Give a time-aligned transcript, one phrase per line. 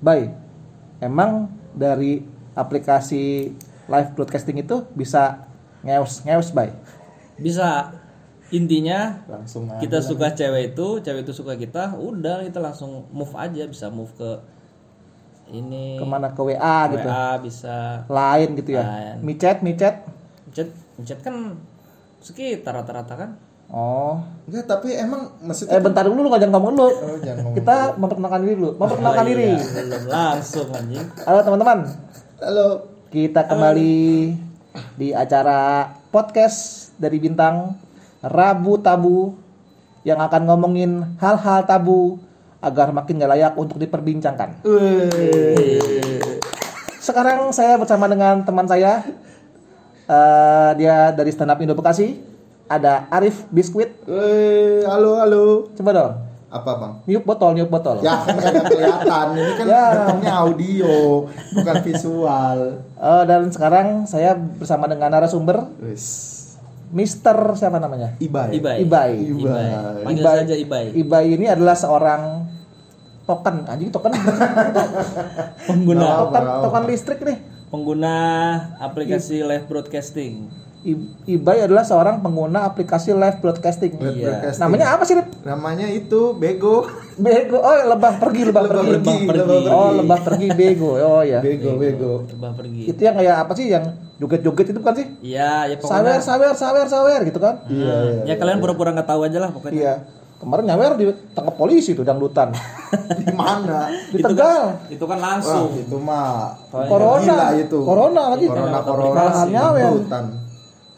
[0.00, 0.32] Bay,
[0.98, 2.24] emang dari
[2.56, 3.52] aplikasi
[3.86, 5.44] live broadcasting itu bisa
[5.84, 6.72] ngeus ngeus Bay?
[7.36, 7.96] Bisa.
[8.50, 13.30] Intinya Langsung aja kita suka cewek itu, cewek itu suka kita, udah kita langsung move
[13.38, 14.42] aja bisa move ke
[15.54, 15.94] ini.
[15.94, 16.34] Ke mana?
[16.34, 18.02] Ke WA gitu, WA bisa.
[18.10, 19.16] Lain gitu ya, Lain.
[19.22, 20.02] micet micet.
[20.50, 20.66] chat
[21.06, 21.62] chat kan
[22.18, 23.30] sekitar rata-rata kan
[23.70, 24.18] Oh,
[24.50, 26.90] Enggak, tapi emang maksudnya eh bentar dulu lu ngajak ngomong dulu.
[26.90, 27.54] Oh, jangan ngomong.
[27.54, 29.46] Kita memperkenalkan diri dulu, memperkenalkan Oh, diri.
[29.46, 31.78] iya, belum langsung anjing Halo teman-teman,
[32.42, 32.68] Halo.
[33.08, 33.94] kita kembali
[34.96, 36.58] di acara podcast
[36.98, 37.78] dari Bintang
[38.20, 39.38] Rabu Tabu
[40.02, 42.18] yang akan ngomongin hal-hal tabu
[42.58, 44.66] agar makin gak layak untuk diperbincangkan.
[46.98, 49.06] Sekarang saya bersama dengan teman saya,
[50.04, 52.18] Eh, dia dari stand up Indo Bekasi,
[52.70, 53.90] ada Arif Biskuit.
[54.06, 55.66] Weh, halo, halo.
[55.74, 56.12] Coba dong,
[56.48, 56.92] Apa, Bang?
[57.04, 57.98] niup botol, niup botol.
[58.00, 59.26] Ya, kan kelihatan.
[59.34, 59.84] Ini kan Ya.
[59.92, 62.58] datangnya audio, bukan visual.
[62.92, 66.38] Eh, dan sekarang saya bersama dengan narasumber Wis.
[66.90, 68.18] Mister siapa namanya?
[68.18, 68.54] Ibai.
[68.56, 69.12] Ibai Ibai.
[69.24, 69.66] Ibai
[70.02, 70.38] panggil Ibai.
[70.40, 72.50] saja Ibai Ibai ini adalah seorang
[73.22, 74.10] token anjing token
[75.62, 77.38] pengguna token token listrik nih
[77.70, 78.14] pengguna
[78.80, 80.50] aplikasi live broadcasting
[81.26, 84.24] Ibai adalah seorang pengguna aplikasi live broadcasting Live Iya.
[84.32, 84.62] broadcasting.
[84.64, 85.28] namanya apa sih Rip?
[85.44, 86.88] Namanya itu bego.
[87.14, 88.88] bego oh lebah pergi lebah, Lebah pergi.
[88.96, 89.38] pergi, pergi.
[89.38, 89.68] lebah pergi.
[89.70, 92.12] oh lebah pergi bego oh ya Bego, bego.
[92.26, 93.84] coba pergi itu yang kayak apa sih yang
[94.16, 98.20] joget-joget itu bukan sih iya ya sawer pokoknya sawer sawer sawer gitu kan Iya, iya.
[98.24, 99.94] ya kalian pura-pura nggak tahu aja lah pokoknya iya
[100.38, 102.56] kemarin nyawer ditangkap polisi tuh dangdutan
[103.20, 103.92] Di mana?
[104.08, 107.20] di Itu Tegal kan, itu kan Wah, langsung itu mah Corona.
[107.20, 107.78] Gila itu.
[107.84, 108.46] Corona lagi.
[108.46, 109.20] Corona, Corona, corona.
[109.20, 109.92] Kalahan nyawer.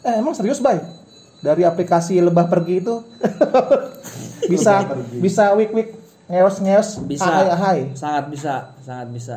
[0.03, 0.79] Eh emang serius bay?
[1.43, 2.95] Dari aplikasi lebah pergi itu?
[4.51, 4.83] Bisa
[5.23, 5.89] bisa wik wik
[6.27, 7.23] ngeos ngeos bisa.
[7.23, 7.79] ahai ahai.
[7.95, 9.35] Sangat bisa sangat bisa.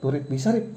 [0.00, 0.72] Turit bisa rip.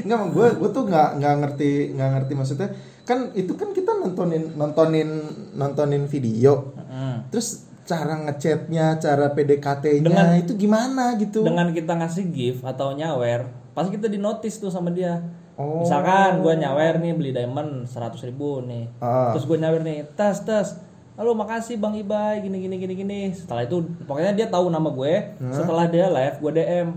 [0.00, 2.68] Enggak, gue gue tuh nggak nggak ngerti nggak ngerti maksudnya.
[3.04, 5.10] Kan itu kan kita nontonin nontonin
[5.52, 6.72] nontonin video.
[6.88, 7.26] Mm.
[7.28, 11.44] terus cara ngechatnya cara PDKT-nya Dengan- itu gimana gitu?
[11.44, 13.44] dengan kita ngasih gift atau nyawer
[13.76, 15.20] pasti kita di notice tuh sama dia
[15.54, 15.86] Oh.
[15.86, 18.90] misalkan gue nyawer nih beli diamond 100 ribu nih.
[18.98, 19.30] Ah.
[19.34, 20.82] terus gue nyawer nih tas tas.
[21.14, 22.42] Halo makasih bang Ibai.
[22.42, 23.20] Gini gini gini gini.
[23.30, 25.38] Setelah itu pokoknya dia tahu nama gue.
[25.54, 26.88] Setelah dia live gue DM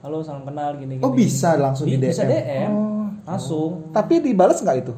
[0.00, 0.72] halo salam kenal.
[0.80, 2.70] Gini gini oh bisa langsung di, Di- DM bisa DM
[3.28, 3.92] langsung.
[3.92, 4.94] Tapi dibalas nggak itu?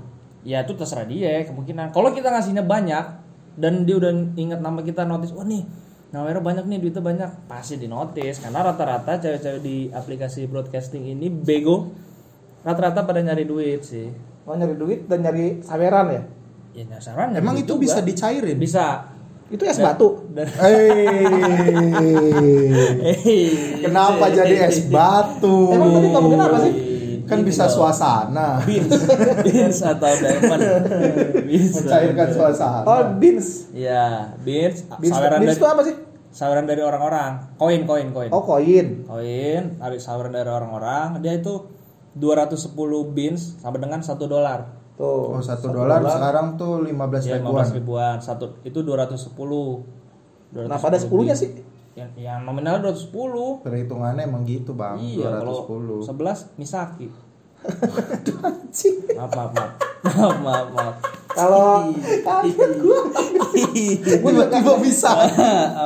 [0.47, 1.91] Ya itu terserah dia kemungkinan.
[1.91, 3.05] Kalau kita ngasihnya banyak
[3.59, 5.67] dan dia udah ingat nama kita notice wah nih
[6.11, 7.31] Nawera banyak nih duitnya banyak.
[7.47, 11.91] Pasti di notice karena rata-rata cewek-cewek di aplikasi broadcasting ini bego
[12.61, 14.09] rata-rata pada nyari duit sih.
[14.45, 16.23] Mau nyari duit dan nyari saweran ya?
[16.71, 18.55] Ya nyasaran emang itu bisa dicairin?
[18.55, 19.11] Bisa.
[19.51, 20.31] Itu es batu.
[20.31, 20.47] dan
[23.03, 23.83] Hey.
[23.83, 25.75] Kenapa jadi es batu?
[25.75, 26.73] Emang tadi ngomongin apa sih?
[27.27, 28.59] Kan bisa suasana.
[28.67, 28.91] beans.
[29.47, 30.61] Beans atau diamond.
[31.47, 32.87] Bisa Mencairkan suasana.
[32.87, 33.71] oh beans.
[33.71, 34.83] Ya beans.
[34.99, 35.95] Beans, saweran beans dari itu apa sih?
[36.31, 37.59] Saweran dari orang-orang.
[37.59, 38.31] Koin koin koin.
[38.31, 39.07] Oh koin.
[39.07, 39.63] Koin.
[39.79, 41.19] Dari saweran dari orang-orang.
[41.23, 41.67] Dia itu
[42.13, 42.75] 210
[43.09, 46.93] beans sama dengan satu dolar tuh Oh, satu dolar sekarang tuh 15
[47.25, 47.65] ya ribuan.
[47.65, 49.33] 15 ribuan satu itu 210
[50.53, 51.39] 210 nah pada 10 nya beans.
[51.39, 51.51] sih
[51.93, 54.97] yang, yang nominal 210 Perhitungannya emang gitu, Bang.
[54.97, 56.07] iya kalau 210.
[56.55, 57.07] 11 misaki
[59.13, 59.71] maaf maaf maaf
[60.03, 60.95] maaf maaf, maaf.
[61.31, 61.93] kalau
[64.01, 65.11] Tiba-tiba bisa.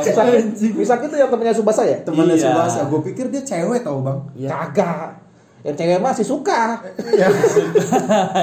[0.00, 0.32] misaki
[0.72, 2.44] misaki itu yang temannya subasa ya Temannya Iya.
[2.48, 4.22] Subasa, gue pikir dia cewek tau, Bang.
[4.36, 5.18] kagak
[5.64, 6.76] yang cewek masih suka
[7.20, 7.26] Ya.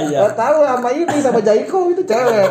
[0.04, 2.50] ya tahu sama ini sama Jaiko itu cewek.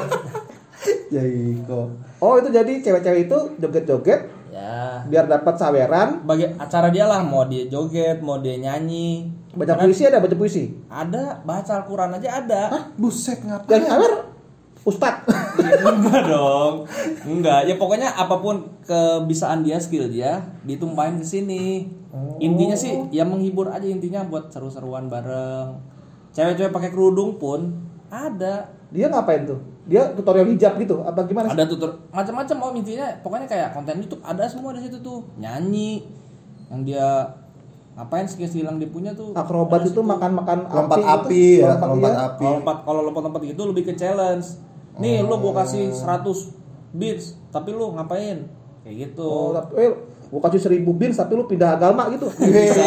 [1.12, 1.90] Jaiko.
[2.18, 4.20] Oh itu jadi cewek-cewek itu joget-joget
[4.50, 6.22] ya biar dapat saweran.
[6.22, 10.36] bagi acara dia lah mau dia joget mau dia nyanyi Baca Karena puisi ada baca
[10.36, 10.64] puisi.
[10.86, 13.82] ada baca Al-Quran aja ada Hah, buset Yang ngapain?
[13.84, 14.12] sawer
[14.84, 15.28] Ustad.
[15.60, 16.88] enggak dong
[17.28, 21.84] enggak ya pokoknya apa pun kebisaan dia skill dia ditumpahin ke sini
[22.40, 25.76] intinya sih ya menghibur aja intinya buat seru-seruan bareng
[26.32, 27.76] cewek-cewek pakai kerudung pun
[28.10, 29.62] ada Dia ngapain tuh?
[29.86, 30.98] Dia tutorial hijab gitu?
[31.06, 31.54] Apa gimana sih?
[31.54, 36.02] ada tutur macam-macam om intinya pokoknya kayak konten YouTube ada semua di situ tuh nyanyi
[36.74, 37.06] yang dia
[37.94, 41.10] ngapain skill-skill yang dia punya tuh Akrobat itu makan-makan Lompat gitu.
[41.10, 42.26] api ya, lompat iya.
[42.26, 42.42] api.
[42.42, 44.46] Kalau lompat kalau lompat-lompat gitu lebih ke challenge.
[45.00, 46.22] Nih lu gua kasih 100
[46.92, 48.44] beats, tapi lu ngapain?
[48.80, 49.24] Kayak gitu.
[49.24, 49.92] Oh, tapi eh,
[50.28, 52.28] gua kasih seribu bins tapi lu pindah agama gitu.
[52.54, 52.84] Bisa.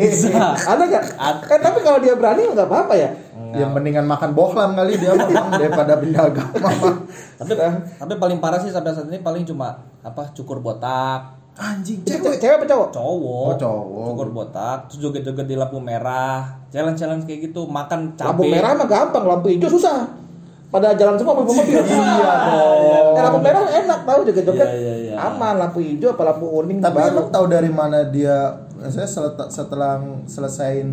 [0.00, 0.56] Bisa.
[0.56, 1.04] Ada nggak?
[1.14, 1.42] Ada.
[1.46, 3.10] Eh tapi kalau dia berani nggak apa-apa ya.
[3.52, 6.72] Yang mendingan makan bohlam kali dia mah Bang, daripada benda agama.
[7.36, 7.52] Tapi
[8.00, 11.36] tapi paling parah sih sampai saat ini paling cuma apa cukur botak.
[11.52, 12.36] Anjing, Cewek, cewek.
[12.40, 12.88] cewek apa cowok?
[12.96, 14.04] cowok Oh, cowok.
[14.08, 18.72] cukur botak terus joget-joget di lampu merah challenge challenge kayak gitu makan cabai Lampu merah
[18.72, 20.08] mah gampang, lampu hijau susah.
[20.72, 21.76] Pada jalan semua mobil mobil.
[21.84, 23.12] Iya dong.
[23.12, 24.68] Eh, lampu merah enak tahu joget-joget.
[24.72, 25.14] Iya, iya, iya.
[25.20, 27.12] Aman, lampu hijau apa lampu kuning Tapi baru.
[27.12, 29.92] emang tahu dari mana dia saya setelah, setelah
[30.26, 30.88] selesain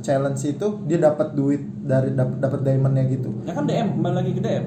[0.00, 3.28] challenge itu dia dapat duit dari dapat dapat diamondnya gitu.
[3.44, 4.64] ya kan DM kembali lagi ke DM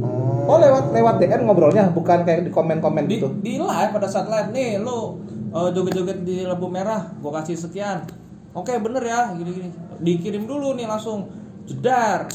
[0.00, 0.48] Oh.
[0.48, 3.28] Oh, lewat lewat DM ngobrolnya, bukan kayak di komen-komen di, gitu.
[3.44, 5.20] di live pada saat live nih lu
[5.52, 8.08] uh, joget-joget di lampu merah gua kasih sekian
[8.56, 9.68] oke bener ya gini-gini
[10.00, 11.28] dikirim dulu nih langsung
[11.68, 12.26] jedar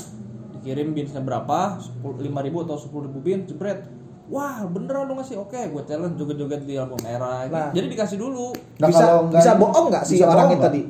[0.66, 1.78] dikirim binsnya berapa
[2.18, 3.86] lima ribu atau sepuluh ribu bin jebret.
[4.26, 5.38] Wah beneran lu ngasih?
[5.38, 7.46] Oke gue challenge joget-joget di lampu merah.
[7.46, 7.70] Nah.
[7.70, 8.50] jadi dikasih dulu.
[8.82, 10.82] Nah, bisa kalau nggak- bisa bohong nggak si bisa orang itu tadi?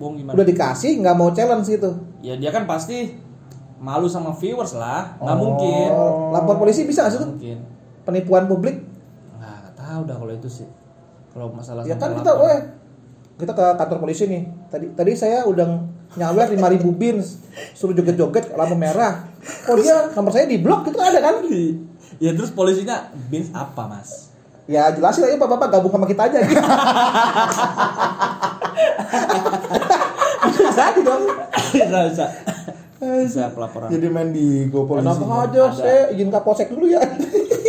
[0.00, 0.32] bohong gimana?
[0.32, 1.90] Udah dikasih nggak mau challenge gitu.
[2.20, 3.12] ya dia kan pasti
[3.76, 5.12] malu sama viewers lah.
[5.18, 5.40] Nggak Oh.
[5.42, 5.88] mungkin
[6.32, 7.58] lapor polisi bisa nggak sih mungkin.
[8.02, 8.80] Penipuan publik?
[9.36, 10.68] nggak tahu dah kalau itu sih.
[11.28, 12.58] Kalau masalah Ya kan kita, weh,
[13.36, 14.48] kita ke kantor polisi nih.
[14.66, 15.68] Tadi tadi saya udah
[16.14, 17.38] nyawer 5000 bins,
[17.72, 19.30] suruh joget-joget lampu merah.
[19.70, 21.42] Oh dia nomor saya di blok itu ada kan?
[22.20, 24.28] ya terus polisinya bins apa mas
[24.68, 26.60] Ya jelasin aja bapak-bapak gabung sama kita aja gitu.
[30.60, 31.22] Bisa gitu dong.
[31.72, 32.26] bisa bisa
[33.00, 35.08] bisa pelaporan Jadi main di Go Polisi.
[35.08, 35.74] Enak aja, Ada.
[35.74, 37.00] saya izin kapolsek dulu ya.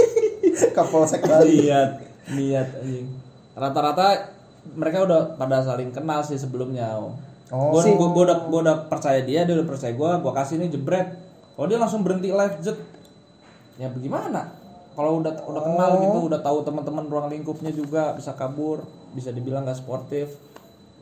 [0.78, 1.66] Kapolsek Bali.
[1.66, 1.90] niat
[2.30, 3.08] niat anjing
[3.52, 4.30] rata-rata
[4.78, 7.18] mereka udah pada saling kenal sih sebelumnya Oh.
[7.52, 10.56] Gua, Si- gua, gua udah gua udah percaya dia dia udah percaya gua gua kasih
[10.58, 11.08] ini jebret.
[11.52, 12.80] Kalau dia langsung berhenti live jet
[13.76, 14.56] ya bagaimana?
[14.92, 16.02] Kalau udah udah kenal Oh.
[16.02, 20.32] gitu udah tahu teman-teman ruang lingkupnya juga bisa kabur bisa dibilang gak sportif.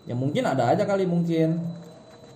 [0.05, 1.61] Ya mungkin ada aja kali mungkin.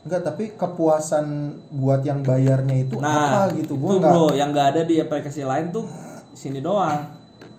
[0.03, 1.25] Enggak, tapi kepuasan
[1.71, 3.73] buat yang bayarnya itu nah apa gitu?
[3.73, 5.87] itu Gua enggak bro yang nggak ada di aplikasi lain tuh
[6.33, 7.07] sini doang.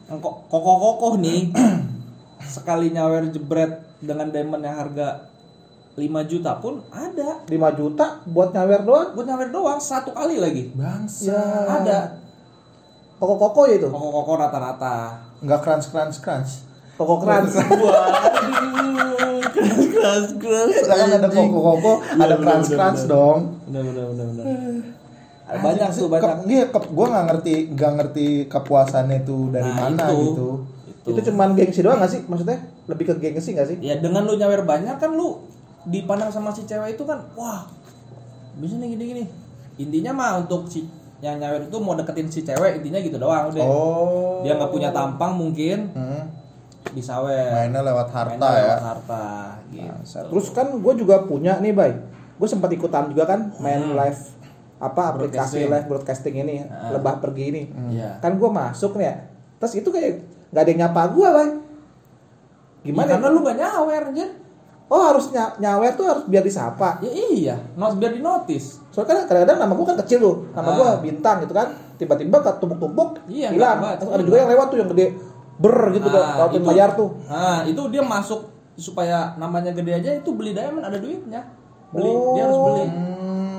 [0.07, 1.51] Kok kokoh nih.
[2.45, 5.33] Sekali nyawer jebret dengan diamond yang harga
[5.95, 9.09] 5 juta pun ada 5 juta buat nyawer doang.
[9.15, 11.31] buat nyawer doang satu kali lagi bangsa.
[11.31, 11.43] Ya.
[11.67, 11.99] ada
[13.15, 13.89] Koko-koko ya itu.
[13.89, 16.53] kokoh rata-rata Enggak crunch crunch crunch.
[16.95, 17.47] Koko waduh
[19.95, 23.39] keras keras Sedangkan ada koko-koko, ada crunch crunch dong.
[25.45, 29.69] Ada banyak tuh banyak Ke, iya, ke, gue nggak ngerti nggak ngerti kepuasannya itu dari
[29.69, 30.17] Nah, mana itu.
[30.25, 30.49] gitu.
[31.05, 32.25] itu, Itu cuman gengsi doang gak sih?
[32.25, 32.59] Maksudnya
[32.89, 33.77] lebih ke gengsi gak sih?
[33.79, 35.45] ya dengan lu nyawer banyak kan lu
[35.85, 37.69] dipandang sama si cewek itu kan wah
[38.55, 39.25] bisa nih gini gini
[39.77, 40.87] intinya mah untuk si
[41.19, 44.41] yang nyawer itu mau deketin si cewek intinya gitu doang udah Oh.
[44.41, 46.25] dia nggak punya tampang mungkin Hmm,
[46.91, 48.61] disawer mainnya lewat harta Mainnya ya.
[48.63, 49.25] lewat harta
[49.67, 49.93] gitu
[50.31, 51.93] Terus kan gue juga punya nih, Bay.
[52.35, 54.21] Gue sempat ikutan juga kan main live
[54.77, 56.61] apa aplikasi live broadcasting ini,
[56.91, 57.63] lebah pergi ini.
[57.91, 58.21] Iya.
[58.21, 59.17] Kan gue masuk nih ya.
[59.57, 61.49] Terus itu kayak nggak ada yang nyapa gue, Bay.
[62.85, 63.07] Gimana?
[63.07, 64.31] Ya, karena lu gak nyawer anjir
[64.87, 67.01] Oh harus ny- nyawer tuh harus biar disapa.
[67.01, 70.71] ya iya not biar di notice Soalnya kan kadang-kadang nama gue kan kecil tuh, nama
[70.71, 70.97] gue Ah.
[70.99, 71.67] bintang gitu kan.
[71.95, 73.79] Tiba-tiba ketumpuk-tumpuk, Iya, hilang.
[73.81, 75.07] ada juga yang lewat tuh yang gede
[75.55, 77.11] ber gitu Nah, kalau itu- bayar tuh.
[77.25, 78.41] nah itu dia masuk
[78.75, 81.47] supaya namanya gede aja itu beli diamond ada duitnya
[81.89, 82.35] beli Oh.
[82.35, 82.85] dia harus beli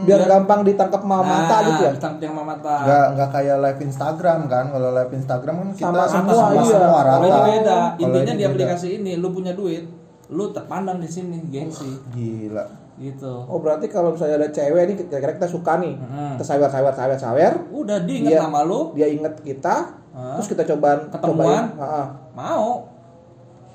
[0.06, 1.92] Biar gampang ditangkap sama mata gitu ya.
[1.92, 4.66] ditangkap yang sama mata Nggak nggak kayak live Instagram kan.
[4.70, 6.76] Kalau live Instagram kan kita Sama sama semua, semua, iya.
[6.78, 7.16] semua rata.
[7.16, 9.84] Kalau ini beda Kalau intinya ini di aplikasi ini lu punya duit
[10.28, 12.66] lu terpandang di sini gengsi Gila.
[12.96, 16.34] gitu Oh berarti kalau misalnya ada cewek nih kira-kira kita suka nih, Mm-mm.
[16.34, 20.36] kita sawer sawer sawer sawer, udah diinget Dia- nama lu dia inget kita, Hah?
[20.36, 21.70] terus kita cobaan Ketemuan?
[21.70, 22.08] cobain.
[22.34, 22.88] Mau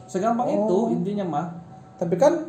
[0.04, 0.56] segampang Oh.
[0.56, 1.46] itu intinya mah
[1.94, 2.48] Tapi kan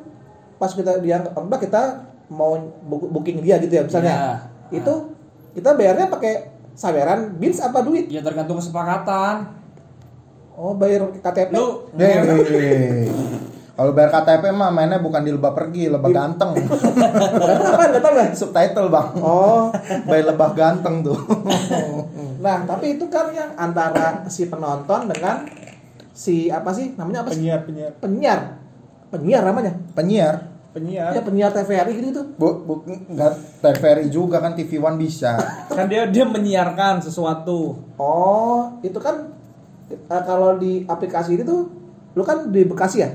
[0.55, 1.81] pas kita dia enggak kita
[2.27, 2.55] mau
[2.87, 4.15] booking dia gitu ya misalnya,
[4.71, 4.79] Iya.
[4.79, 4.93] itu
[5.51, 8.07] kita bayarnya pakai saweran bins apa duit?
[8.07, 9.59] ya tergantung kesepakatan
[10.53, 11.51] Oh bayar KTP?
[11.51, 11.83] lu
[13.71, 16.51] kalau bayar KTP mah mainnya bukan di lebah pergi, lebah ganteng.
[16.53, 18.29] Apa tahu nggak?
[18.35, 19.07] Subtitle bang.
[19.23, 19.71] Oh,
[20.11, 21.15] Bayar lebah ganteng tuh.
[22.45, 25.47] nah tapi itu kan yang antara si penonton dengan
[26.11, 27.39] si apa sih namanya apa sih?
[27.39, 27.91] penyiar penyiar.
[28.03, 28.39] Penyiar,
[29.09, 29.73] penyiar namanya.
[29.95, 30.35] Penyiar.
[31.11, 32.25] Ya penyiar TVRI gitu tuh.
[32.39, 35.35] Bu, bu, nggak TVRI juga kan TV One bisa.
[35.77, 39.31] kan dia dia menyiarkan sesuatu Oh, itu kan
[39.91, 41.67] eh, kalau di aplikasi itu tuh,
[42.15, 43.11] lu kan di Bekasi ya?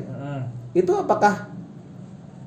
[0.77, 1.49] Itu apakah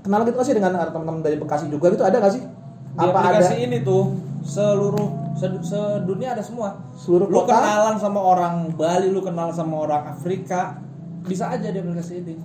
[0.06, 2.06] kenal gitu sih dengan teman-teman dari Bekasi juga gitu?
[2.06, 2.44] Ada nggak sih?
[2.90, 3.38] di Apa ada?
[3.42, 4.14] aplikasi ini tuh
[4.46, 6.78] seluruh sed- sedunia ada semua.
[6.94, 7.58] Seluruh lu kota?
[7.58, 10.78] kenalan sama orang Bali lu kenal sama orang Afrika
[11.26, 12.36] bisa aja di aplikasi ini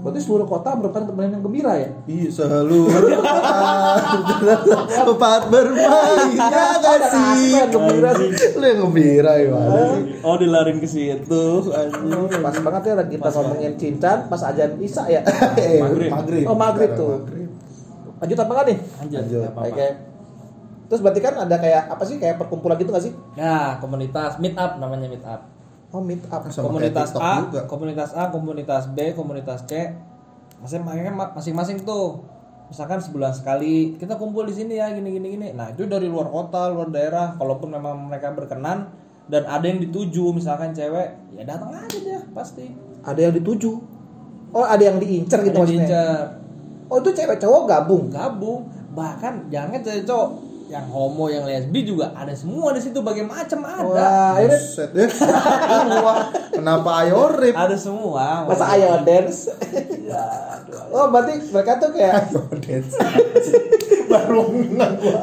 [0.00, 1.88] Berarti seluruh kota merupakan permainan yang gembira ya?
[2.08, 2.88] Iya selalu
[4.88, 8.28] tempat bermain ya gak sih gembira sih.
[8.56, 9.52] lu yang gembira ya
[9.92, 12.40] sih Oh dilarin ke situ anjing.
[12.40, 15.20] Pas banget ya lagi kita ngomongin cincan pas ajan Isa ya.
[15.60, 16.08] Eh, Maghrib.
[16.08, 17.20] maghrib Oh, maghrib tuh.
[17.20, 17.48] Maghrib.
[18.24, 18.78] Lanjut apa enggak nih?
[19.04, 19.22] Lanjut.
[19.52, 19.88] Oke.
[20.90, 23.12] Terus berarti kan ada kayak apa sih kayak perkumpulan gitu gak sih?
[23.36, 25.44] Ya, komunitas meet up namanya meet up.
[25.90, 26.46] Oh meet up.
[26.50, 27.60] Sama komunitas A, juga.
[27.66, 29.90] komunitas A, komunitas B, komunitas C.
[30.62, 32.22] Masing-masing masing-masing tuh.
[32.70, 35.48] Misalkan sebulan sekali kita kumpul di sini ya gini gini gini.
[35.50, 38.86] Nah, itu dari luar kota, luar daerah, kalaupun memang mereka berkenan
[39.26, 42.70] dan ada yang dituju misalkan cewek, ya datang aja dia pasti.
[43.02, 43.70] Ada yang dituju.
[44.54, 45.86] Oh ada yang diincer gitu Ada maksudnya.
[45.86, 46.22] diincer.
[46.86, 48.04] Oh itu cewek cowok gabung.
[48.10, 48.62] gabung
[48.94, 53.58] bahkan jangan cewek cowok yang homo yang lesbi juga ada semua di situ bagai macam
[53.60, 55.06] ada Wah ini ya.
[56.06, 57.58] Wah, Kenapa ayo rip?
[57.58, 59.50] ada semua masa ayo dance.
[60.06, 60.22] ya,
[60.62, 60.94] aduh.
[60.94, 62.94] Oh berarti mereka tuh kayak Ayo dance.
[64.06, 65.18] Baru ngenang gua.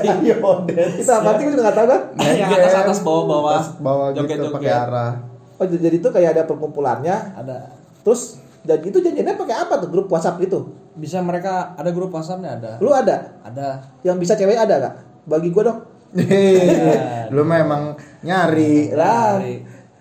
[0.00, 0.96] Ayo dance.
[1.04, 2.02] kita sih kita nggak tahu kan?
[2.32, 4.54] yang atas atas bawah bawah bawah gitu Joget-joget.
[4.56, 5.12] pakai arah.
[5.56, 7.16] Oh jadi itu kayak ada perkumpulannya.
[7.36, 7.56] ada
[8.00, 10.72] Terus dan itu janjiannya pakai apa tuh grup WhatsApp gitu?
[10.96, 13.36] Bisa mereka ada grup whatsappnya ada Lu ada?
[13.40, 14.94] ada Yang bisa cewek ada gak?
[15.24, 15.78] Bagi gua dong.
[16.16, 17.28] Hehehe.
[17.28, 18.90] Lu memang nyari.
[18.90, 19.36] Lah.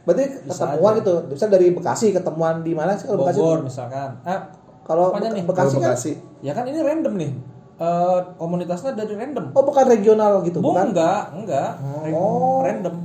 [0.01, 0.99] Berarti Bisa ketemuan aja.
[0.99, 1.13] gitu.
[1.27, 3.39] Bisa dari Bekasi ketemuan di mana sih kalau Bekasi?
[3.39, 4.39] Bogor misalkan ah
[4.81, 5.43] Kalau Be- nih?
[5.43, 6.11] Bekasi Kalau kan Bekasi.
[6.39, 7.31] ya kan ini random nih
[7.75, 10.95] Eh, komunitasnya dari random Oh bukan regional gitu, Bu, bukan?
[10.95, 11.75] enggak, enggak.
[12.07, 12.63] Oh.
[12.63, 13.04] Random.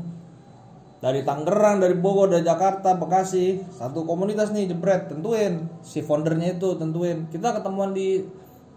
[1.00, 5.64] Dari Tangerang, dari Bogor, dari Jakarta, Bekasi, satu komunitas nih jebret, tentuin.
[5.80, 7.24] Si foundernya itu tentuin.
[7.32, 8.20] Kita ketemuan di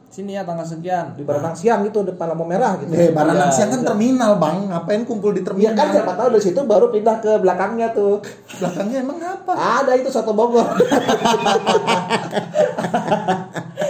[0.07, 1.19] sini ya tanggal sekian.
[1.19, 2.95] Di Baranang Siang gitu depan lampu merah gitu.
[2.95, 3.87] Eh, Baranang Iya, Siang kan iya.
[3.91, 4.71] terminal, Bang.
[4.71, 5.75] Ngapain kumpul di Iya terminal?
[5.75, 8.23] kan siapa tahu dari situ baru pindah ke belakangnya tuh.
[8.55, 9.53] Belakangnya emang apa?
[9.83, 10.63] Ada itu soto Bogor.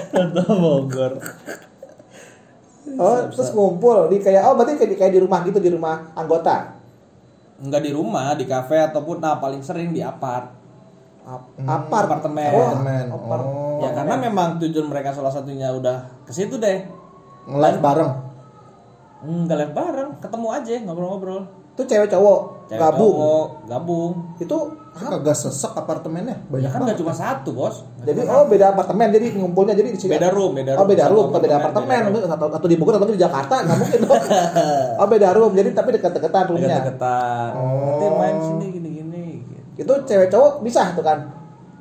[0.09, 1.13] Atau Bogor.
[2.93, 6.13] Oh, terus ngumpul di kayak oh berarti kayak di, kayak di rumah gitu di rumah
[6.13, 6.81] anggota.
[7.63, 10.51] Enggak di rumah, di kafe ataupun nah paling sering di apart.
[11.23, 12.05] Ap- Hmm, apart.
[12.05, 12.51] apartemen.
[12.51, 13.05] Oh, Apartemen.
[13.07, 13.41] apart.
[13.41, 13.79] Oh.
[13.79, 16.83] ya karena memang tujuan mereka salah satunya udah ke situ deh.
[17.45, 18.11] Nge-live bareng.
[19.23, 21.43] Enggak live bareng, ketemu aja ngobrol-ngobrol.
[21.73, 23.13] Itu cewek cowok Cewek gabung.
[23.13, 24.11] cowok, gabung.
[24.37, 24.57] Itu
[24.93, 26.37] Kagak sesek apartemennya.
[26.37, 26.85] Ya Banyak kan banget.
[26.85, 27.81] nggak cuma satu bos.
[27.99, 30.13] jadi oh beda apartemen jadi ngumpulnya jadi di sini.
[30.13, 30.87] Beda room, beda Oh room.
[30.87, 32.13] beda Satu room, bukan beda apartemen, apartemen.
[32.13, 34.21] beda Satu, satu di Bogor, satu di Jakarta, nggak mungkin dong.
[35.01, 36.67] Oh beda room, jadi tapi dekat-dekatan roomnya.
[36.69, 37.49] Dekat-dekatan.
[37.57, 37.81] Oh.
[37.89, 39.25] Nanti main sini gini-gini.
[39.73, 39.81] gitu.
[39.81, 41.19] Itu cewek cowok bisa tuh kan?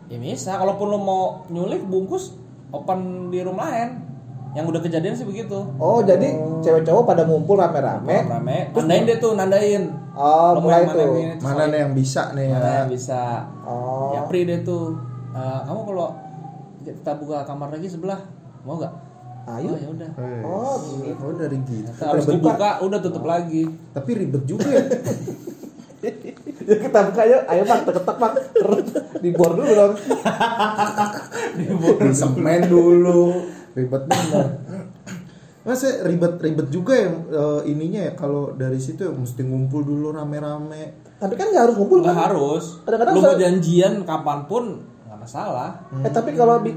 [0.09, 2.33] Ya bisa, kalaupun lo mau nyulik bungkus
[2.71, 4.12] open di room lain.
[4.53, 5.59] Yang udah kejadian sih begitu.
[5.81, 6.29] Oh jadi
[6.61, 8.29] cewek cowok pada ngumpul rame-rame.
[8.29, 8.59] Rame.
[8.77, 9.89] Nandain deh tuh, nandain.
[10.13, 11.01] Oh Lo mau mulai mana tuh.
[11.01, 12.57] yang ini, Mana nih yang bisa nih ya?
[12.61, 13.21] Mana yang bisa.
[13.65, 14.13] Oh.
[14.13, 15.01] Ya pri deh tuh.
[15.33, 16.09] Eh, kamu kalau
[16.85, 18.21] kita buka kamar lagi sebelah,
[18.69, 18.93] mau gak?
[19.43, 19.73] Ayo.
[19.73, 20.11] Oh ya udah.
[20.21, 21.25] Eh, Oh, gitu.
[21.25, 21.91] Oh dari gitu.
[21.97, 23.65] Harus Ribet dibuka, udah tutup lagi.
[23.97, 24.85] Tapi ribet juga ya.
[26.63, 28.35] Ya kita buka yuk, ayo bang, teketek bang,
[29.19, 29.95] di bor dulu dong.
[31.59, 33.23] di semen dulu.
[33.73, 34.47] Ribet bener.
[35.63, 40.99] Masa ribet-ribet juga ya eh, ininya ya kalau dari situ ya mesti ngumpul dulu rame-rame.
[41.23, 42.25] Tapi kan nggak harus ngumpul Nggak kan?
[42.29, 42.65] harus.
[42.83, 44.65] Kadang-kadang Lu mau janjian kapan pun
[45.07, 45.71] nggak masalah.
[46.03, 46.75] Eh tapi kalau bi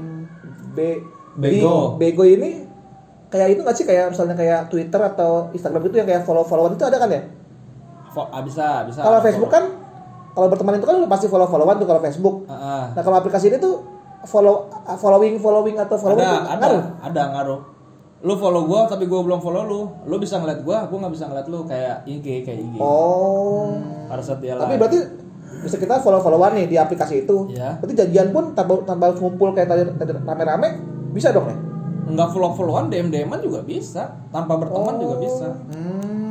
[0.70, 1.02] be,
[1.34, 1.98] Bego.
[1.98, 2.62] bego ini
[3.26, 6.86] kayak itu nggak sih kayak misalnya kayak Twitter atau Instagram itu yang kayak follow-followan itu
[6.86, 7.22] ada kan ya?
[8.14, 9.02] Fo- ah, bisa, bisa.
[9.02, 9.66] Kalau Facebook kan
[10.30, 12.46] kalau berteman itu kan pasti follow-followan tuh kalau Facebook.
[12.46, 12.84] Ah, ah.
[12.94, 13.95] Nah kalau aplikasi ini tuh
[14.26, 16.82] follow following following atau follow ada, ada, ngaruh.
[17.00, 17.60] ada ngaruh.
[18.18, 19.80] Lu follow gua tapi gua belum follow lu.
[20.04, 22.76] Lu bisa ngeliat gua, gua nggak bisa ngeliat lu kayak IG kayak IG.
[22.76, 23.78] Oh.
[24.06, 24.80] Pada saat dia Tapi live.
[24.80, 24.98] berarti
[25.56, 27.48] bisa kita follow-followan nih di aplikasi itu.
[27.48, 27.78] Iya.
[27.78, 30.68] Berarti janjian pun tanpa tanpa ngumpul kayak tadi tadi rame-rame
[31.10, 31.56] bisa dong ya?
[32.06, 35.00] nggak follow followan DM DMan juga bisa tanpa berteman Oh.
[35.00, 35.46] juga bisa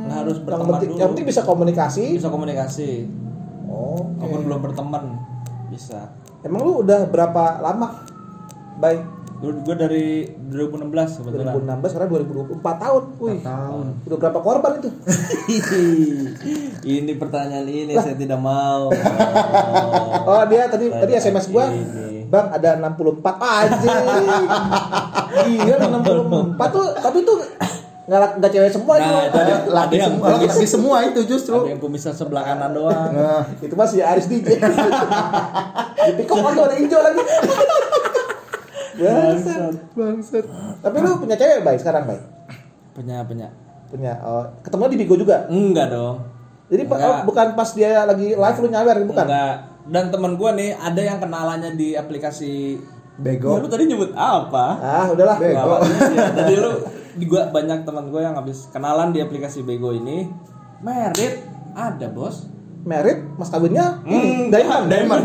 [0.08, 2.04] nggak harus Yang berteman penting, dulu yang penting bisa komunikasi.
[2.16, 2.90] bisa komunikasi
[3.66, 4.00] Oh.
[4.16, 5.04] walaupun belum berteman
[5.68, 8.04] bisa Emang lu udah berapa lama?
[8.76, 9.00] Bye.
[9.36, 12.08] gue dari 2016 kebetulan 2016 sekarang
[12.56, 13.02] 2024 tahun.
[13.20, 13.40] Wih.
[13.44, 13.86] tahun.
[14.08, 14.90] Udah berapa korban itu?
[16.96, 18.88] ini pertanyaan ini saya tidak mau
[20.32, 21.68] Oh, dia tadi tadi SMS gua.
[21.68, 22.26] Ini.
[22.32, 23.98] Bang, ada 64 anjing.
[25.36, 27.44] Iya, 64 tuh tapi tuh
[28.06, 29.10] nggak nggak cewek semua itu.
[29.10, 31.58] Nah, itu ada, ada Laki yang semua, kumis, laki semua itu justru.
[31.58, 33.10] ada yang kumisnya sebelah kanan doang.
[33.10, 34.62] Nah, Itu masih Aris DJ.
[36.06, 37.22] Di pikok kan tuh ada hijau lagi.
[38.96, 39.74] Bangsat.
[39.92, 40.44] bangsat.
[40.80, 42.22] Tapi lu punya cewek baik sekarang baik.
[42.94, 43.48] Punya punya.
[43.90, 44.12] Punya.
[44.22, 45.50] Oh, ketemu di Bigo juga.
[45.50, 46.22] Enggak dong.
[46.70, 47.02] Jadi Enggak.
[47.02, 49.26] oh, bukan pas dia lagi live lu nyawer bukan?
[49.26, 49.56] Enggak.
[49.86, 52.78] Dan teman gua nih ada yang kenalannya di aplikasi
[53.16, 53.56] Bego.
[53.56, 54.66] Ya, lu tadi nyebut apa?
[54.76, 55.36] Ah, udahlah.
[55.40, 55.80] Bego.
[55.84, 56.18] Sih.
[56.38, 56.70] Tadi lu
[57.26, 60.28] gua banyak teman gue yang habis kenalan di aplikasi Bego ini.
[60.84, 62.52] Merit ada, Bos.
[62.86, 64.86] Merit, mas kawinnya Hmm, Diamond.
[64.86, 65.24] Diamond.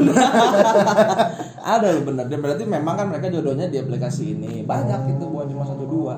[1.75, 2.25] ada lu bener.
[2.25, 4.65] Dan berarti memang kan mereka jodohnya di aplikasi ini.
[4.65, 6.17] Banyak itu bukan cuma satu dua.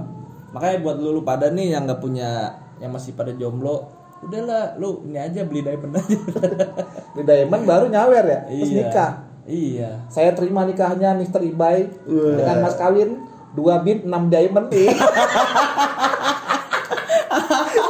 [0.53, 3.89] Makanya buat lu, lu pada nih yang nggak punya yang masih pada jomblo,
[4.21, 6.15] udahlah lu ini aja beli diamond aja.
[7.11, 8.77] Di Diamond baru nyawer ya, terus Iya.
[8.87, 9.11] nikah.
[9.43, 10.07] Iya.
[10.07, 11.43] Saya terima nikahnya Mr.
[11.43, 14.89] Ibai dengan mas kawin dua bit 6 diamond nih.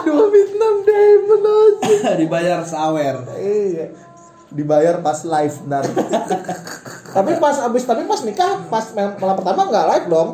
[0.07, 2.11] dua bit 6 diamond aja.
[2.21, 3.15] Dibayar sawer.
[3.37, 3.85] Iya.
[4.53, 5.81] Dibayar pas live dan
[7.15, 10.29] Tapi pas abis tapi pas nikah pas malam pertama nggak live dong.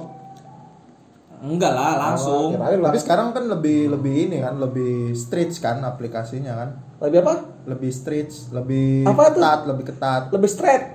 [1.40, 2.52] Enggak lah, langsung.
[2.52, 2.88] Kirain lah.
[2.88, 6.70] tapi sekarang kan lebih lebih ini kan lebih stretch kan aplikasinya kan
[7.00, 7.34] Lebih apa?
[7.66, 10.86] lebih stretch lebih Apa ketat lebih ketat Lebih straight.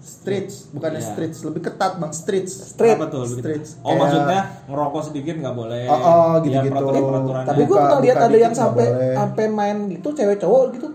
[0.00, 1.08] stretch bukannya Iya.
[1.08, 2.96] stretch lebih ketat bang stretch Straight.
[2.96, 3.22] Apa tuh?
[3.28, 3.78] ketat?
[3.78, 5.84] Oh, Kayak- maksudnya ngerokok sedikit nggak boleh.
[5.84, 6.72] Oh, oh, Ya, gitu-gitu.
[6.72, 7.46] peraturan-peraturannya.
[7.46, 10.88] Tapi gue pernah lihat ada yang sampai sampai main gitu cewek cowok gitu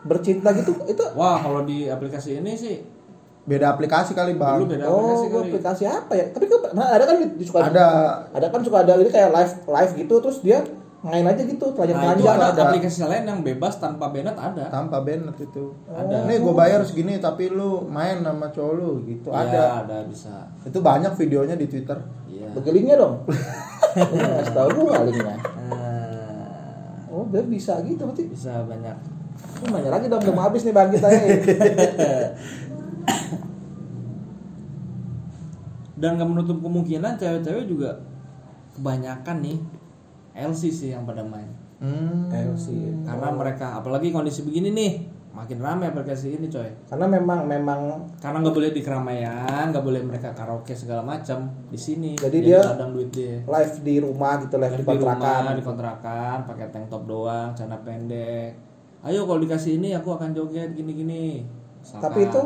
[0.00, 2.80] bercinta gitu itu Wah, kalau di aplikasi ini sih
[3.50, 4.62] beda aplikasi kali bang.
[4.62, 5.42] Dulu beda oh aplikasi kali.
[5.50, 6.26] aplikasi apa ya?
[6.30, 7.86] Tapi pernah ada kan di suka ada.
[8.30, 8.46] Ada.
[8.46, 10.62] Kan suka ada ini kayak live live gitu terus dia
[11.00, 12.62] main aja gitu telanjang Nah, telanjang ada, ada.
[12.68, 14.68] aplikasi lain yang bebas tanpa banned ada.
[14.68, 15.72] tanpa Bennett itu.
[15.88, 16.28] Ada.
[16.28, 19.32] nih gue bayar segini tapi lu main sama cowok lu gitu.
[19.32, 19.62] Iya, ada.
[19.80, 20.44] ada bisa.
[20.60, 21.98] itu banyak videonya di twitter.
[22.28, 22.52] Iya.
[22.52, 23.24] bagi linknya dong.
[23.96, 25.36] Ini ngasih tahu gue linknya.
[25.72, 28.28] Nah, oh dia bisa gitu berarti.
[28.28, 28.96] Bisa banyak.
[29.40, 31.20] Ini banyak lagi dong udah mau habis nih bang kita ya
[36.00, 37.90] Dan nggak menutup kemungkinan cewek-cewek juga
[38.72, 39.58] kebanyakan nih
[40.32, 41.50] LC sih yang pada main.
[41.80, 42.32] hmm.
[42.56, 44.92] sih Karena mereka apalagi kondisi begini nih,
[45.36, 46.68] makin ramai aplikasi ini coy.
[46.88, 47.80] karena memang memang
[48.16, 52.16] Karena nggak boleh di keramaian, nggak boleh mereka karaoke segala macam di sini.
[52.16, 53.44] Jadi dia- ladang duit dia.
[53.44, 57.02] live di rumah gitu live, Live di di rumah, kontrakan di kontrakan, pakai tank top
[57.04, 58.56] doang, celana pendek.
[59.00, 61.44] Ayo kalau dikasih ini aku akan joget gini-gini.
[61.80, 62.40] Misalkan tapi itu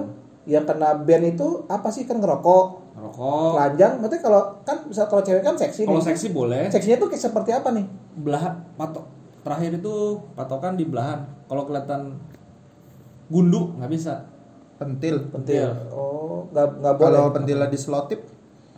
[0.45, 3.53] yang kena band itu apa sih kan ngerokok rokok.
[3.55, 6.69] telanjang berarti kalau kan bisa kalau cewek kan seksi Kalau seksi boleh.
[6.69, 9.05] seksinya tuh kayak seperti apa nih Belahan patok
[9.41, 9.95] terakhir itu
[10.33, 11.21] patokan di belahan.
[11.45, 12.17] Kalau kelihatan
[13.27, 14.25] gundu nggak bisa.
[14.75, 15.71] pentil Pentil.
[15.89, 18.21] oh nggak nggak boleh kalau pentilnya di slotip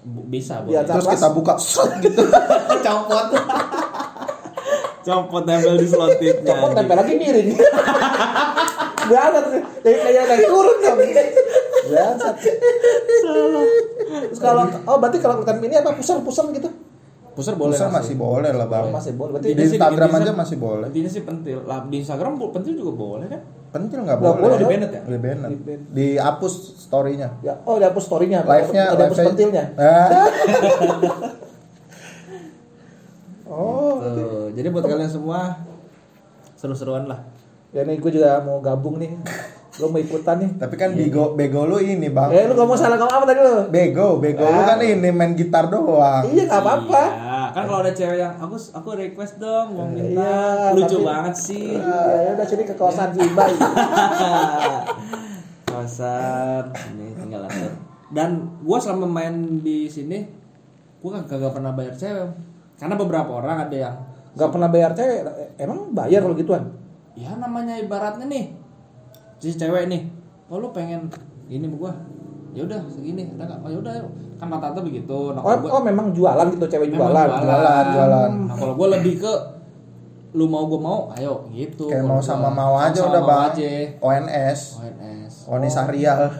[0.02, 0.78] Bu- Bisa boleh.
[0.78, 2.22] atas- terus kita buka shot gitu
[2.86, 3.26] Copot.
[5.02, 6.50] Copot tempel di slot tipnya.
[6.52, 7.48] copot tempel lagi miring
[9.06, 9.44] Bangsat
[9.80, 10.98] kayak kayak naik turun dong
[11.90, 12.34] Bangsat
[14.26, 16.70] Terus kalau oh berarti kalau kelihatan ini apa pusar pusar gitu?
[17.36, 17.76] Pusar boleh.
[17.76, 18.88] Pusar masih boleh lah bang.
[18.88, 19.36] Masih boleh.
[19.36, 20.88] Berarti di Instagram aja masih boleh.
[20.88, 21.58] Intinya sih pentil.
[21.68, 23.42] Lah di Instagram pentil juga boleh kan?
[23.66, 24.40] pentil nggak boleh.
[24.40, 24.64] boleh Di.
[24.64, 25.02] Bennett ya?
[25.04, 25.50] di Bennett.
[25.92, 26.52] dihapus
[26.88, 27.28] storynya.
[27.44, 28.40] Ya oh dihapus storynya.
[28.48, 29.64] Live-nya ada hapus live-nya- pentilnya.
[29.76, 30.08] Eh,
[33.52, 35.60] oh Tuh, jadi buat kalian semua
[36.56, 37.20] seru-seruan lah.
[37.74, 39.12] ya nih gue juga mau gabung nih
[39.76, 42.96] gue mau ikutan nih tapi kan bego bego lu ini bang eh lu ngomong salah
[42.96, 47.02] ngomong apa tadi lu bego bego lu kan ini main gitar doang iya nggak apa-apa
[47.46, 50.18] Iya, kan kalau ada cewek yang aku aku request dong mau minta.
[50.18, 51.78] Iya, Lucu tapi- banget sih.
[51.78, 53.54] ya udah sini ke kawasan Cibai
[55.66, 57.72] Kawasan ini tinggal atur.
[58.08, 60.26] Dan gua selama main di sini
[60.98, 62.28] gua kan kagak pernah bayar cewek.
[62.76, 63.94] Karena beberapa orang ada yang
[64.34, 65.20] nggak pernah bayar cewek
[65.56, 66.64] emang bayar kalau gituan
[67.14, 68.52] ya namanya ibaratnya nih
[69.36, 70.02] si cewek nih
[70.48, 71.10] oh lu pengen
[71.46, 71.92] ini sama gua?
[72.56, 73.28] Ya udah segini.
[73.36, 73.94] Ada nggak oh ya udah
[74.36, 75.18] kan rata-rata begitu.
[75.36, 77.28] Nah oh, gua oh memang jualan gitu cewek jualan.
[77.28, 78.30] jualan, jualan.
[78.50, 79.32] nah kalau gua lebih ke
[80.34, 81.46] lu mau gua mau ayo.
[81.52, 81.86] Gitu.
[81.86, 82.26] Kayak mau gua.
[82.26, 83.42] sama mau aja Sama udah mau bang.
[83.52, 83.68] aja.
[84.02, 86.20] ONS ONS Oni Sahrial.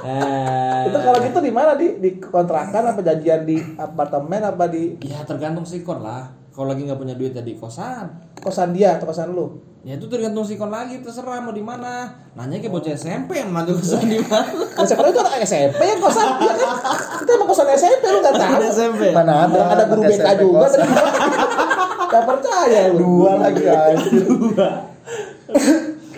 [0.00, 2.00] Eh, itu kalau gitu di mana di?
[2.00, 6.96] Di kontrakan apa janjian di apartemen apa di ya tergantung sikon lah kalau lagi nggak
[6.96, 8.10] punya duit ya di kosan.
[8.36, 9.54] Kosan dia atau kosan lu?
[9.80, 12.04] Ya itu tergantung sikon lagi terserah mau di mana.
[12.34, 14.44] Nanya ke bocah SMP yang maju kosan di mana.
[14.44, 16.74] Nah, sekarang itu anak SMP yang kosan dia kan?
[17.16, 18.60] Kita emang kosan SMP lu nggak tahu.
[18.66, 20.78] SMP mana ada ada, ada guru BK juga kosan.
[20.78, 20.90] tadi
[22.10, 22.98] nggak percaya lu.
[22.98, 24.26] Dua lagi anjir.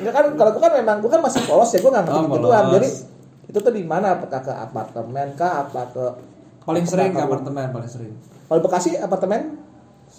[0.02, 2.34] Enggak kan kalau gua kan memang gua kan masih polos ya gua nggak ngerti Oh,
[2.34, 2.88] gituan jadi
[3.42, 4.16] itu tuh di mana?
[4.16, 5.68] Apakah ke apartemen kah?
[5.68, 6.04] Apa ke
[6.64, 8.12] paling sering ke Apa- apartemen paling sering.
[8.48, 9.60] Kalau Bekasi apartemen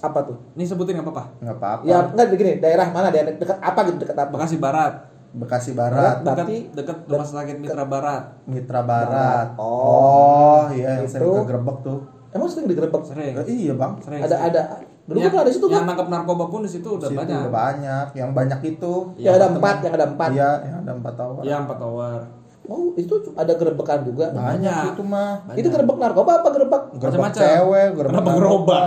[0.03, 0.37] apa tuh?
[0.59, 1.23] Ini sebutin nggak apa-apa?
[1.39, 1.83] Nggak apa-apa.
[1.87, 3.07] Ya enggak begini daerah mana?
[3.07, 4.29] Daerah dekat apa gitu dekat apa?
[4.35, 4.93] Bekasi Barat.
[5.33, 5.95] Bekasi Barat.
[5.95, 8.23] Barat dekat Berarti dekat rumah sakit Mitra Barat.
[8.43, 9.47] Mitra Barat.
[9.55, 9.63] Oh.
[9.63, 11.15] oh iya yang Itu.
[11.15, 11.99] sering kegerebek tuh.
[12.35, 13.33] Emang sering digerebek sering.
[13.39, 13.91] Eh, iya bang.
[14.03, 14.49] Sering ada sering.
[14.51, 14.61] ada
[15.03, 17.39] dulu yang, kan ada situ yang kan nangkep narkoba pun di situ udah Situ banyak.
[17.39, 18.05] udah banyak.
[18.11, 18.93] Yang banyak itu?
[19.15, 20.29] Yang ada empat yang ada empat.
[20.35, 22.19] Iya yang ada empat tahun ya empat tower.
[22.63, 24.31] Oh, itu ada gerebekan juga.
[24.31, 24.95] banyak.
[24.95, 25.43] Itu mah.
[25.55, 26.83] Itu gerebek narkoba apa gerebek?
[26.95, 27.41] Macam-macam.
[27.43, 28.79] cewek Kenapa narkoba,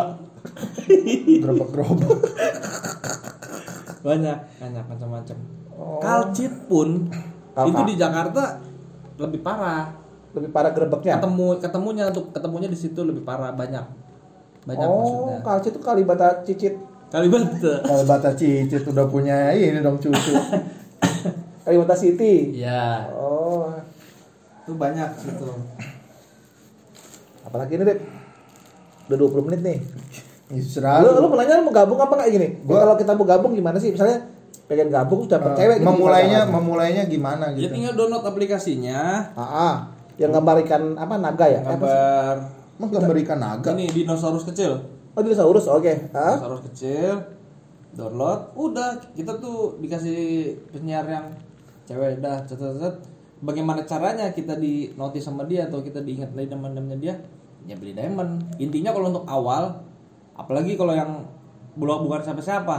[1.40, 1.68] gerobak?
[1.70, 2.18] gerobak
[4.02, 5.38] banyak banyak macam-macam
[5.76, 6.00] Oh.
[6.00, 7.04] kalcit pun
[7.52, 8.56] itu di Jakarta
[9.18, 9.92] lebih parah
[10.32, 11.16] Lebih parah gerebeknya.
[11.16, 13.84] ketemu ketemunya untuk ketemunya di situ lebih parah banyak
[14.64, 16.74] banyak oh, maksudnya kalci itu kalibata cicit.
[17.06, 20.32] Kalibata kalau bata cicit udah punya ini dong cucu
[21.64, 22.56] Kalibata City.
[22.56, 23.68] iya Oh,
[24.62, 25.48] itu banyak situ
[27.42, 28.00] apalagi ini, Dep?
[29.06, 29.78] Udah 20 menit nih.
[30.46, 30.62] Ya,
[31.02, 32.48] Lu, lu mau nanya lu mau gabung apa kayak gini?
[32.48, 33.90] Ya, Gua- kalau kita mau gabung gimana sih?
[33.90, 34.22] Misalnya
[34.66, 36.54] pengen gabung sudah Eh, cewek gitu, memulainya gimana?
[36.56, 38.98] memulainya gimana ya gitu tinggal download aplikasinya
[39.32, 39.74] Ah, ah.
[40.16, 41.60] yang gambar ikan apa naga ya?
[41.60, 42.34] Eh, gambar
[42.74, 44.74] emang gambar ikan naga ini dinosaurus kecil
[45.14, 45.66] Oh, dinosaurus.
[45.68, 46.10] Oke.
[46.10, 46.34] Ah.
[46.34, 47.14] dinosaurus kecil
[47.92, 50.18] download udah kita tuh dikasih
[50.68, 51.26] penyiar yang
[51.84, 52.94] cewek dah cet cet, cet.
[53.38, 57.14] bagaimana caranya kita di notice sama dia atau kita diingat dari teman-temannya dia
[57.62, 59.78] ya beli diamond intinya kalau untuk awal
[60.36, 61.24] apalagi kalau yang
[61.74, 62.76] belum bukan siapa siapa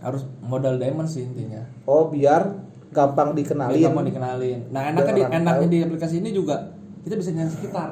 [0.00, 1.60] harus modal diamond sih intinya.
[1.84, 2.46] Oh, biar
[2.90, 3.82] gampang Biar dikenalin.
[3.82, 4.58] gampang dikenalin.
[4.68, 5.70] Nah enaknya di, enaknya tahu.
[5.70, 6.56] di aplikasi ini juga
[7.00, 7.88] kita bisa nyari sekitar.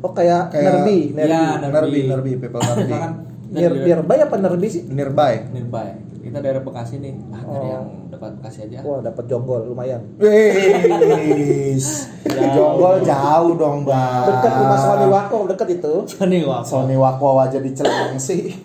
[0.00, 1.30] Oh, kayak, Kayak- nerbi, nerbi.
[1.30, 2.84] Iya, nerbi nerbi people nerbi.
[2.86, 3.12] Misalkan
[3.46, 4.82] Biar dari- biar bay apa nerbi sih?
[4.84, 5.88] nearby nearby
[6.24, 7.72] kita daerah Bekasi nih ah dari Oh.
[7.76, 10.00] yang dekat Bekasi aja Wah, dapat jonggol lumayan.
[10.16, 12.08] Wis,
[12.56, 14.24] jonggol jauh dong bang.
[14.24, 15.94] Dekat rumah Sony Wako, dekat itu.
[16.06, 18.56] Sony Wako Sony Wako aja di Cilengsi.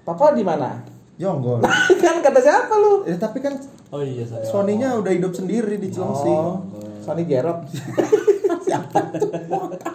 [0.00, 0.80] Papa di mana?
[1.16, 1.60] Jonggol.
[2.02, 3.04] kan kata siapa lu?
[3.04, 3.58] Ya tapi kan
[3.90, 4.50] oh iya Sony Wako.
[4.50, 6.30] Sony-nya udah hidup sendiri di Cilengsi.
[6.30, 6.62] Oh,
[7.00, 7.66] Sony Jerok.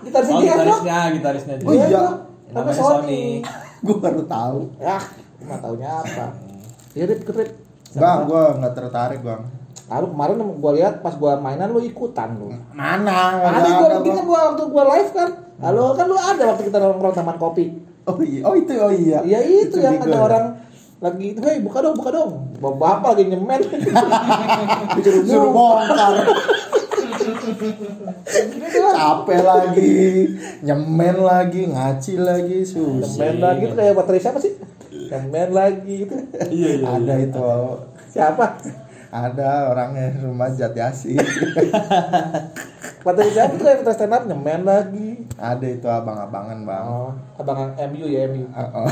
[0.06, 0.58] Kita oh sih Jerok.
[0.60, 2.04] gitarisnya gitarisnya Oh iya.
[2.46, 2.84] Tapi namanya Sony.
[2.84, 3.22] Sony
[3.82, 4.60] Gue baru tahu.
[4.82, 4.98] Ya,
[5.40, 6.26] nggak taunya apa.
[6.96, 7.52] Ya, Rip, Rip.
[7.96, 9.44] Bang, gue nggak tertarik bang.
[9.86, 12.50] Lalu kemarin gua lihat pas gua mainan lu ikutan lu.
[12.74, 13.38] Mana?
[13.38, 14.28] Tadi ada, bikin Bang.
[14.28, 15.30] gua waktu gua live kan.
[15.62, 17.66] Lalu kan lu ada waktu kita nongkrong taman kopi.
[18.06, 19.20] Oh iya, oh itu oh iya.
[19.26, 20.46] Iya itu, yang Bigo ada orang
[21.02, 22.32] lagi itu, hei buka dong, buka dong.
[22.62, 23.62] Bapak lagi nyemen.
[24.96, 26.14] Disuruh bongkar.
[28.76, 28.94] Lah.
[28.94, 29.94] Capek lagi,
[30.62, 33.06] nyemen lagi, ngaci lagi, susah.
[33.22, 34.54] Nyemen lagi itu kayak baterai siapa sih?
[35.12, 36.16] Nyemen lagi gitu.
[36.52, 37.50] iya iya Ada itu,
[38.12, 38.46] Siapa?
[39.16, 41.16] ada orangnya rumah Jati Asih.
[43.06, 45.24] Baterai siapa tuh baterai stand up nyemen lagi.
[45.38, 46.86] ada itu abang-abangan bang.
[46.90, 48.50] Oh, abang MU ya MU.
[48.50, 48.88] Oh, oh.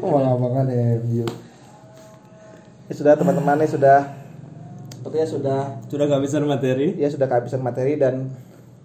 [0.06, 0.66] abang-abangan
[1.02, 1.26] MU.
[2.86, 3.98] Ya sudah teman-teman ya sudah
[5.06, 8.30] sepertinya sudah sudah kehabisan materi ya sudah kehabisan materi dan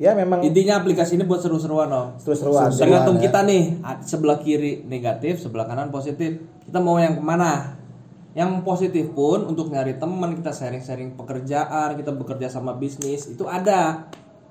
[0.01, 2.07] ya memang intinya aplikasi ini buat seru-seruan om.
[2.17, 2.73] Seru-seruan.
[2.73, 3.29] tergantung ya.
[3.29, 3.63] kita nih
[4.01, 7.77] sebelah kiri negatif sebelah kanan positif kita mau yang ke mana
[8.33, 14.09] yang positif pun untuk nyari teman kita sharing-sharing pekerjaan kita bekerja sama bisnis itu ada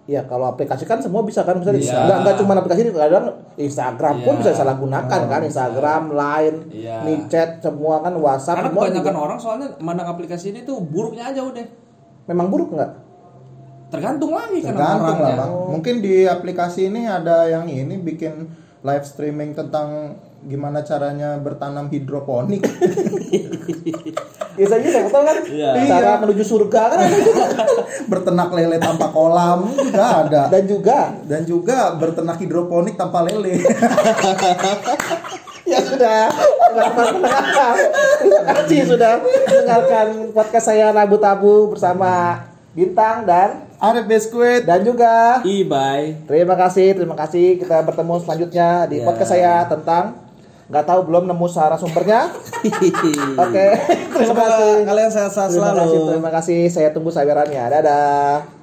[0.08, 2.02] Ya kalau aplikasi kan semua bisa kan misalnya Iya.
[2.02, 4.40] nggak nggak cuma aplikasi kadang Instagram pun Iya.
[4.42, 6.96] bisa salah gunakan kan Instagram, Line, Iya.
[7.06, 9.22] micet semua kan WhatsApp karena kebanyakan juga.
[9.22, 11.62] orang soalnya mandang aplikasi ini tuh buruknya aja udah
[12.26, 12.90] memang buruk nggak?
[13.90, 15.50] Tergantung lagi kan Tergantung lah bang.
[15.68, 18.46] Mungkin di aplikasi ini ada yang ini bikin
[18.80, 22.64] live streaming tentang gimana caranya bertanam hidroponik.
[24.56, 25.70] Biasanya saya tahu kan Iya.
[25.84, 27.44] cara menuju surga kan ada juga.
[28.10, 30.42] bertenak lele tanpa kolam juga ada.
[30.48, 33.60] dan juga Dan juga bertenak hidroponik tanpa lele.
[35.66, 36.26] ya sudah
[36.74, 37.30] terima
[38.48, 44.62] kasih sudah mendengarkan podcast saya Rabu Tabu bersama Bintang dan Arif biskuit.
[44.62, 47.58] dan juga e-buy Terima kasih, terima kasih.
[47.58, 49.04] Kita bertemu selanjutnya di Ya.
[49.04, 50.14] podcast saya tentang
[50.66, 52.30] nggak tahu belum nemu sarah sumbernya.
[53.42, 53.66] Oke,
[54.14, 54.86] terima Semoga kasih.
[54.86, 56.60] kalian sehat-sehat Terima selalu kasih, terima kasih.
[56.68, 57.64] Saya tunggu sawerannya.
[57.72, 58.59] Dadah.